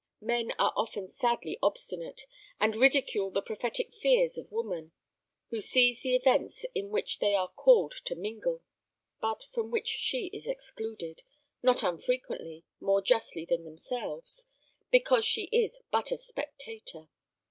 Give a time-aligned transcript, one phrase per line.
[0.23, 2.25] Men are often sadly obstinate,
[2.59, 4.93] and ridicule the prophetic fears of woman,
[5.51, 8.63] who sees the events in which they are called to mingle,
[9.19, 11.21] but from which she is excluded,
[11.61, 14.47] not unfrequently more justly than themselves,
[14.91, 17.07] because she is but a spectator.